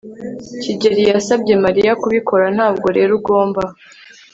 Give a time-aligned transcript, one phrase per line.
[0.61, 3.61] kigeri yasabye mariya kubikora, ntabwo rero ugomba